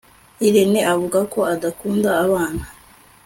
irene 0.47 0.79
avuga 0.93 1.19
ko 1.33 1.39
adakunda 1.53 2.09
abana 2.23 2.63